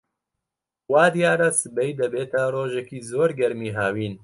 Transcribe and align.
وا 0.91 1.05
دیارە 1.15 1.49
سبەی 1.61 1.97
دەبێتە 1.99 2.41
ڕۆژێکی 2.55 2.99
زۆر 3.11 3.29
گەرمی 3.39 3.75
هاوین. 3.77 4.13